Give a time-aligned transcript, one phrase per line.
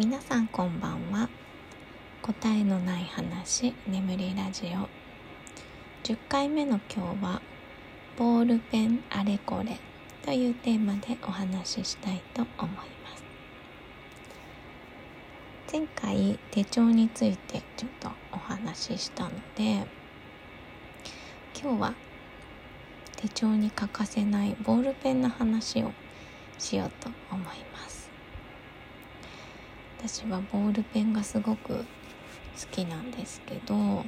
[0.00, 1.28] 皆さんこんばんは。
[2.22, 4.88] 答えのない話眠りラジオ。
[6.04, 7.42] 10回目の今日は
[8.16, 9.78] ボールペンあれこれ
[10.24, 12.82] というテーマでお話ししたいと思いま
[13.14, 13.24] す。
[15.70, 19.86] 前回手帳についてちょっとお話ししたので
[21.62, 21.94] 今日は
[23.16, 25.92] 手帳に欠かせないボールペンの話を
[26.56, 27.42] しようと思い
[27.74, 27.99] ます。
[30.02, 31.84] 私はボールペンがすごく好
[32.70, 34.02] きなんですけど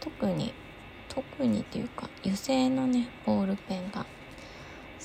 [0.00, 0.54] 特に
[1.10, 4.06] 特にっていうか油性のねボールペンが好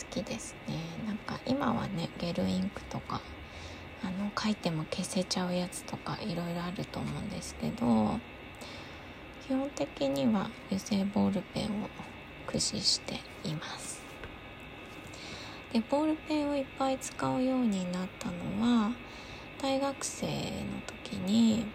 [0.09, 0.75] きですね。
[1.05, 3.19] なんか今はねゲルインクとか
[4.01, 8.19] あの書いても消せちゃうやつとかいろいろあると思うんですけど
[9.45, 11.89] 基本的には油性ボールペンを
[12.45, 14.01] 駆使しています。
[15.73, 18.91] でボールペンをいっぱい使うようになったのは
[19.63, 20.33] 大学生の
[21.05, 21.65] 時に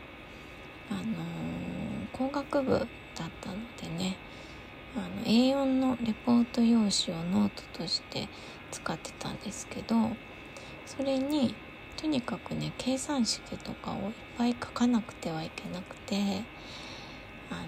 [0.91, 1.03] あの、
[2.13, 2.87] 工学部だっ
[3.41, 4.15] たのでね
[4.95, 8.29] あの A4 のレポート用紙をノートとして
[8.71, 9.95] 使ってたんですけど
[10.85, 11.55] それに
[11.97, 16.17] とにかくね計算式とかをいっぱい書かなくてはいけなくて
[17.51, 17.63] あの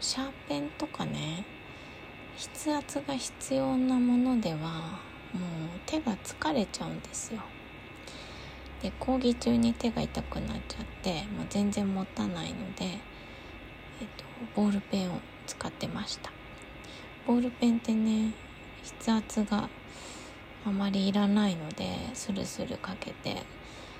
[0.00, 1.44] シャーペンとかね
[2.54, 7.40] 筆圧が必要なものではもう手が疲れちゃうんですよ。
[8.82, 12.90] で講義中に手が痛くなっちゃってもう全然持たないので、えっ
[14.16, 16.30] と、ボールペンを使ってました。
[17.26, 18.32] ボールペンってね
[19.00, 19.68] 筆圧が
[20.64, 23.42] あまりいらないのでスルスルかけて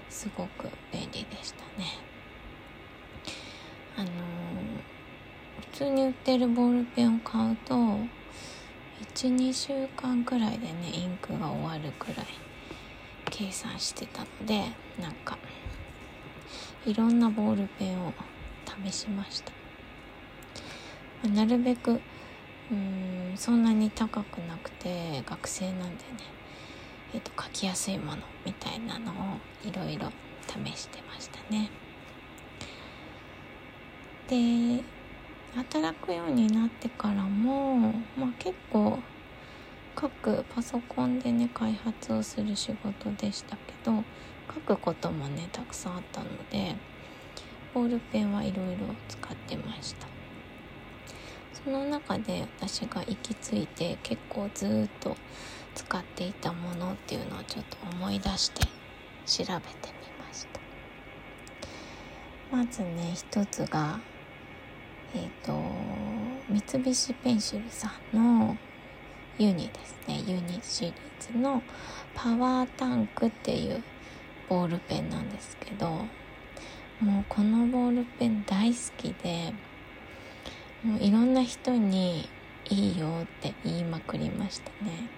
[0.09, 2.11] すごく便利でしたね。
[3.97, 4.11] あのー、
[5.73, 7.75] 普通に売ってるボールペンを買うと
[9.15, 12.50] 12週間くらいでねインクが終わるくらい
[13.41, 14.59] 計算してたので
[15.01, 15.39] なんか
[16.85, 18.13] いろんなボールペンを
[18.85, 19.53] 試しました、
[21.23, 22.03] まあ、なるべく
[22.71, 25.91] うんそんなに高くなくて学生なんでね
[27.15, 29.15] えっ、と書きやすいものみたいなのを
[29.67, 30.13] いろいろ
[30.47, 31.69] 試してましたね。
[34.29, 34.85] で
[35.57, 39.01] 働くようになってからも、まあ、結構
[39.95, 44.05] 各パソコンでね開発をする仕事でしたけど
[44.53, 46.75] 書くこともねたくさんあったので
[47.75, 50.07] ボールペンはいろいろ使ってました。
[51.65, 55.15] その中で私が行き着いて結構ずっと
[55.75, 58.67] 使っていたものっていうのをちょっと思い出して
[59.27, 60.61] 調べてみました。
[62.57, 64.01] まずね一つが
[65.15, 65.53] えっ、ー、と
[66.49, 68.57] 三菱ペンシルさんの
[69.41, 70.23] ユニですね。
[70.27, 71.63] ユニシリーズの
[72.15, 73.83] パワータンクっていう
[74.51, 75.89] ボールペンなんですけど
[77.01, 79.55] もうこのボールペン大好きで
[80.85, 82.29] もういろんな人に
[82.69, 85.09] いいよって言いまくりましたね。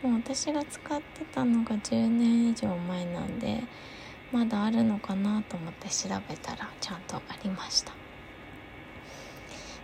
[0.00, 3.64] もう私が使ってたのが10年以上前なんで
[4.30, 7.92] まだあるのかなと思って調べたらちゃんとありました。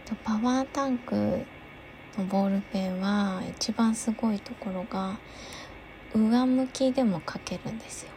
[0.05, 1.45] とパワータンク
[2.19, 5.19] のボールペンは一番すごいところが
[6.15, 8.11] 上向きでも書けるんですよ。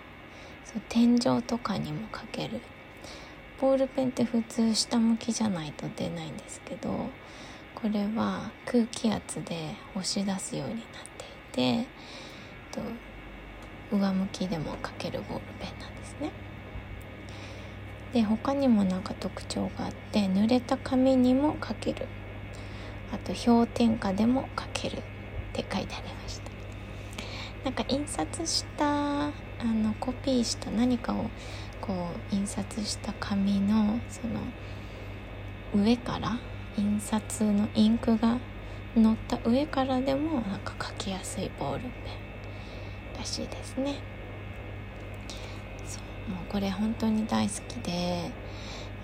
[0.66, 2.62] そう天井とかにも書ける。
[3.60, 7.10] ボールペンって普通下向きじゃないと出ないんですけど
[7.74, 10.84] これは空気圧で押し出すようになっ
[11.54, 11.88] ていて
[12.72, 12.82] と
[13.96, 16.32] 上向きでも書けるボールペンなんですね。
[18.14, 22.08] で他にもなんか特徴があって濡れた紙にも書ける。
[23.14, 25.02] あと氷点下でも書けるっ
[25.54, 26.52] て書いてありました。
[27.64, 29.32] なんか印刷したあ
[29.64, 31.30] のコピーした何かを
[31.82, 34.40] こう印刷した紙のその
[35.84, 36.38] 上から
[36.78, 38.38] 印刷のインクが
[38.96, 41.92] 乗った上からでもなんか書きやすいボールペン
[43.20, 43.96] らしいですね。
[45.86, 46.00] そ
[46.30, 48.32] うもうこれ本当に大好きで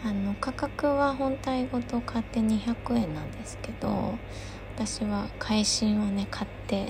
[0.05, 4.17] あの価格は本体ごと買って200円なんですけど
[4.75, 6.87] 私は会心をね買って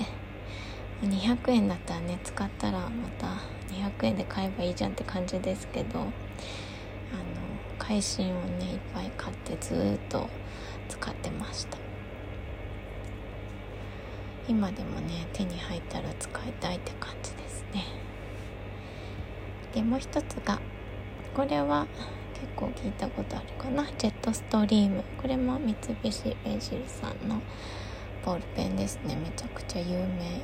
[1.00, 3.26] 200円だったらね使ったらまた
[3.72, 6.08] 200円で買えばいいじゃんって感じですけどあの
[7.78, 10.28] 会心をねいっぱい買ってずっと
[10.88, 11.78] 使ってました。
[14.46, 17.84] 今でもね手に入ったら使いたいって感じですね。
[19.72, 20.60] でもう一つが
[21.34, 21.86] これは
[22.44, 23.86] 結構聞いたことあるかな。
[23.96, 25.02] ジェットストリーム。
[25.20, 27.40] これも三菱ペンシルさんの
[28.22, 29.16] ボールペンですね。
[29.16, 30.42] めちゃくちゃ有名。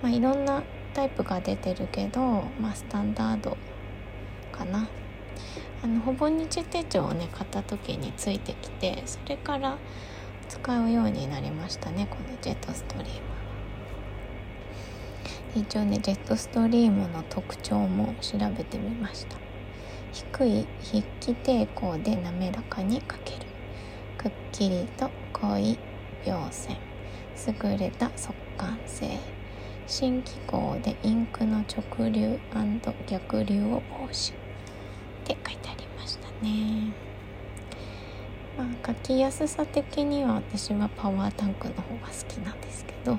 [0.00, 0.62] まあいろんな
[0.92, 2.20] タイプが出てるけど、
[2.60, 3.56] まあ、スタンダード
[4.52, 4.86] かな。
[5.82, 9.76] あのほぼ日手帳をね買った時についてきてそれから
[10.48, 13.14] 使うようになりましたねこのジェットストリー
[15.56, 19.43] ム一応ねジェットストリームの特徴も調べてみました。
[20.14, 23.46] 低い筆記抵抗で滑らかに書ける。
[24.16, 25.76] くっきりと濃い
[26.24, 26.76] 描線。
[27.48, 29.18] 優れた速乾性。
[29.88, 32.38] 新機構でインクの直流
[33.08, 34.32] 逆流を防止。
[34.32, 34.36] っ
[35.24, 36.92] て書いてありましたね。
[38.56, 43.14] まあ書きやすさ的には私はパワータンクの方が好きなんですけど、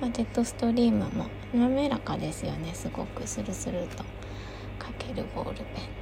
[0.00, 2.72] まあ、ジェットストリームも滑らかですよね。
[2.74, 4.04] すごくスルスルと。
[4.82, 6.01] 書けるボールペン。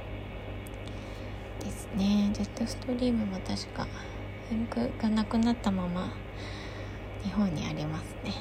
[1.63, 2.29] ですね。
[2.33, 3.87] ジェットストリームも確か
[4.51, 6.11] インクがなくなったまま
[7.23, 8.33] 日本にありますね。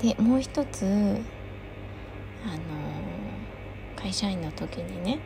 [0.00, 0.84] でもう一つ
[2.44, 2.58] あの
[3.96, 5.18] 会社員の時にね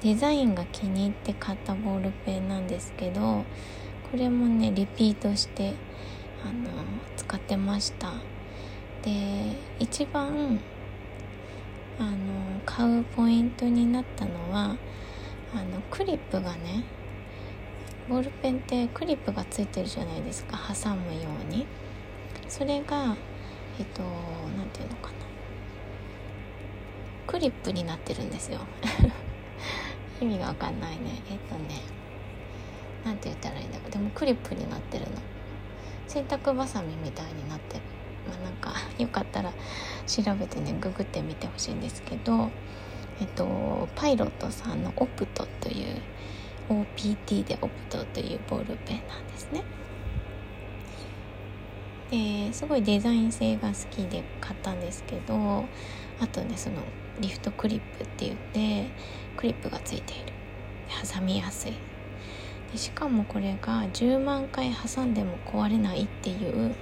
[0.00, 3.44] デザインが気に入って買ったボールペンなんですけど
[4.10, 5.74] これもねリピートして
[6.42, 6.70] あの
[7.16, 8.12] 使ってました。
[9.02, 10.58] で一番
[11.98, 14.76] あの買うポイントになったのは
[15.54, 16.84] あのクリップがね
[18.08, 20.58] ボールペンってクリップがついてるじゃないですか。
[20.58, 21.66] 挟むように。
[22.48, 23.16] それが
[23.78, 24.02] えっと
[24.56, 25.14] 何て言うのかな。
[27.26, 28.60] クリップになってるんですよ。
[30.20, 31.22] 意味がわかんないね。
[31.30, 31.80] えっとね
[33.04, 33.90] 何て言ったらいいんだろう。
[33.90, 35.12] でもクリップになってるの。
[36.06, 37.93] 洗濯バサミみたいになってる。
[38.28, 39.52] まあなんかよかったら
[40.06, 42.50] 調べてねググってみてほしいんですけど
[43.20, 46.00] えっとパイロットさんのオプトという
[46.68, 49.62] OPT でオプトというボールペンなんですね。
[52.10, 55.64] ですごいデザイン性が好きで買ったんですけど
[56.20, 56.76] あとねその
[57.20, 58.90] リフトクリップって言って
[59.36, 60.32] クリップがついている。
[61.12, 61.72] 挟みやすい。
[62.72, 66.74] でしかもこれが10万回挟んでも壊れないっていう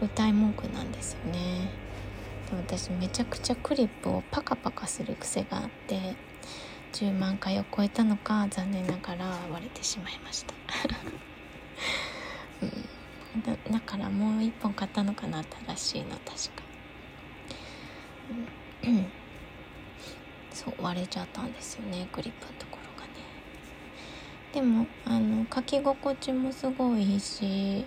[0.00, 1.70] 歌い文句なんですよね。
[2.50, 6.16] で私めちゃくちゃクリップをパカパカする癖があって
[6.92, 10.54] 10万回を超えたのか残念ながら割れてしまいました、
[12.62, 16.32] うん、だからもう一本買ったのかな新しいの確か、
[18.84, 19.06] うん。
[20.52, 23.14] そう割れちゃったんですよねグリップのところがね。
[24.52, 27.86] でもあの書き心地もすごいいいし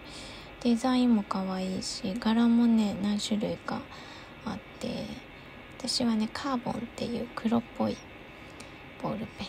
[0.68, 3.80] デザインも可愛いし柄もね何種類か
[4.44, 5.06] あって
[5.78, 7.96] 私はねカーボンっていう黒っぽい
[9.02, 9.46] ボールペ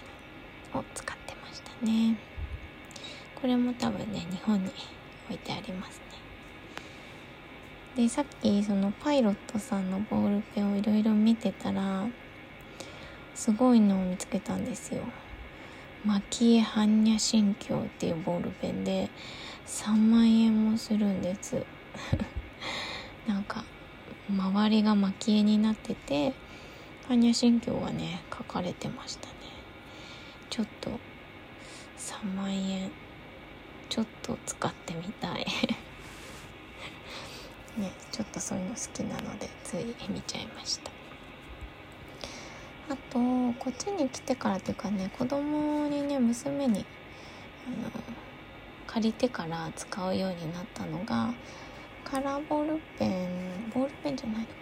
[0.77, 2.17] ンを使ってましたね。
[3.35, 4.71] これも多分ね日本に
[5.29, 6.01] 置いてあります
[7.97, 8.05] ね。
[8.05, 12.07] でさっきそのパイロットさんのボールペンをいろいろ見てたら
[13.35, 15.03] すごいのを見つけたんですよ。
[16.05, 19.11] マキエ般若心経っていうボールペンで
[19.69, 21.65] 3万円もするんです。
[23.29, 23.65] なんか
[24.31, 26.33] 周りが蒔絵になってて
[27.09, 29.35] 般若心経がね書かれてましたね。
[30.49, 30.99] ちょっと
[31.99, 32.91] 3万円
[33.91, 35.47] ちょっと使ってみたい。
[37.77, 40.91] ねちょっとそういうの好きなのでつい見ちゃいました。
[42.91, 43.19] あと
[43.59, 46.87] こっちに来てからっていうかね子供にね娘に
[47.67, 47.91] あの
[48.89, 51.33] 借りてから使うようになったのが
[52.05, 54.53] カラーボールペンボールペンじゃないのか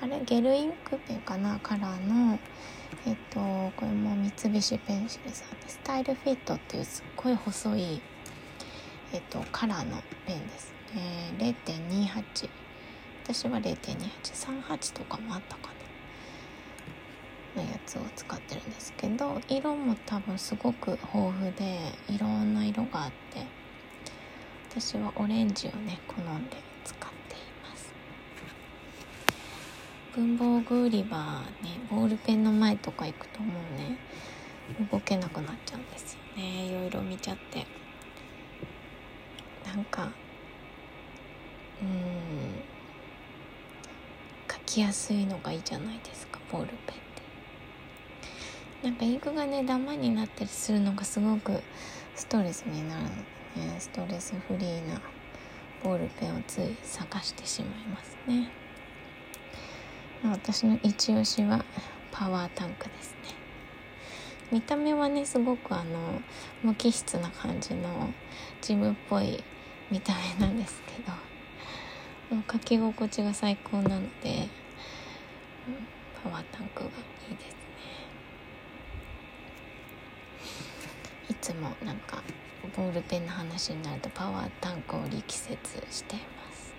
[0.00, 0.16] な。
[0.16, 0.24] あれ？
[0.24, 1.58] ゲルインクペンかな？
[1.60, 2.38] カラーの
[3.06, 5.50] えっとこれも三菱ペンシルさん。
[5.60, 8.00] でスタイルフィットっていうすっごい細い
[9.12, 10.74] えっとカラーのペンです。
[10.94, 12.48] ね0.28
[13.24, 15.75] 私は0.2838とかもあったかな。
[17.96, 23.46] のやつを使ってるんですけど色も多分すごく豊富でいろんな色があって
[24.70, 26.98] 私はオレンジをね好んで使っ
[27.28, 27.92] ています。
[30.14, 31.16] 文房具売り場
[31.62, 33.98] ねボールペンの前とか行くともうね
[34.90, 36.66] 動けなくなっちゃうんですよね。
[36.66, 37.66] いろいろ見ちゃって。
[39.64, 40.10] なんか
[41.82, 42.62] うん
[44.50, 47.15] 書きやすいのがいいじゃないですかボールペン。
[48.86, 51.60] なんかインクがねダマになったりするのがすごく
[52.14, 53.14] ストレスになるので
[53.72, 55.00] ねストレスフリーな
[55.82, 58.48] ボールペンをつい探してしまいますね。
[60.22, 61.64] 私の一押しは
[62.12, 63.34] パワータンクですね。
[64.52, 66.22] 見た目はねすごくあの
[66.62, 68.14] 無機質な感じの
[68.62, 69.42] ジムっぽい
[69.90, 74.48] 見た目なんですけど書き心地が最高なので
[76.22, 77.56] パワータンクがいいですね
[81.28, 82.24] いつもなんか
[82.76, 85.56] ボールペンの話になるとパワータンクを力説
[85.92, 86.74] しています。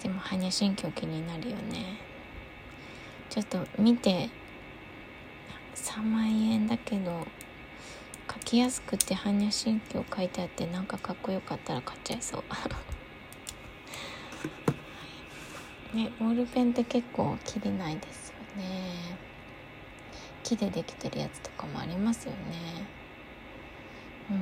[0.00, 1.98] でも般若心経気になるよね。
[3.30, 4.30] ちょっと見て
[5.74, 7.26] 3万円だけど
[8.32, 12.44] 書きやすくて般若心経書いてあってなんかかっこよかったら買っちゃいそう。
[15.96, 19.15] ねボールペンって結構切れないですよね。
[20.46, 22.38] 木でできてるやつとかもありますよね。
[24.30, 24.38] うん。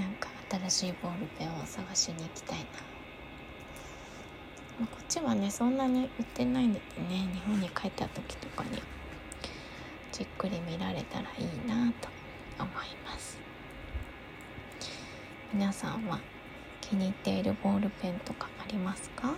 [0.00, 2.64] なんか新しいボールペンを探しに行きたいな。
[4.80, 7.28] まこっちはねそんなに売ってないんでね。
[7.34, 8.80] 日本に帰った時とかに
[10.12, 12.08] じっくり見られたらいいなと
[12.60, 12.74] 思い
[13.04, 13.40] ます。
[15.52, 16.20] 皆さんは
[16.80, 19.34] 気に入っているボールペンとかありますか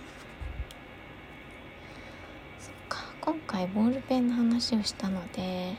[2.59, 5.73] そっか今回ボールペンの話をしたので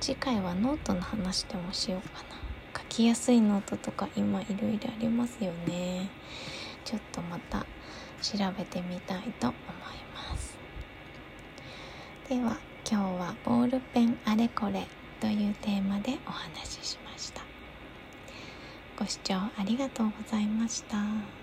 [0.00, 2.80] 次回はノートの話でもしようかな。
[2.80, 6.08] 書きやすいノートとか今いろいろありますよね。
[6.84, 7.66] ちょっとまた
[8.22, 9.56] 調べてみたいと思い
[10.14, 10.56] ます。
[12.28, 14.86] では今日はボールペンあれこれ
[15.20, 17.42] というテーマでお話ししました。
[18.96, 21.41] ご視聴ありがとうございました。